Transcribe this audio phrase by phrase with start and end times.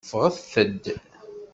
[0.09, 0.85] Ffɣet-d.